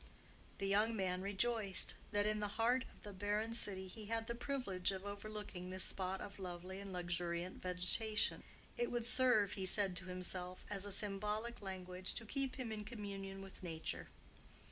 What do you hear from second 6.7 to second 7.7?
and luxuriant